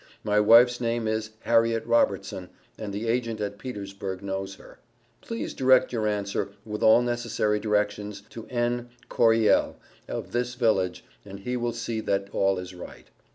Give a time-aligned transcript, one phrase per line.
[0.23, 4.79] My wife's name is Harriet Robertson, and the agent at Petersburg knows her.
[5.21, 8.89] Please direct your answer, with all necessary directions, to N.
[9.09, 9.77] Coryell,
[10.07, 13.11] of this village, and he will see that all is right.